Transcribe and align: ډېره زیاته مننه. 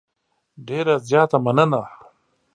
ډېره 0.67 0.95
زیاته 1.07 1.37
مننه. 1.45 1.81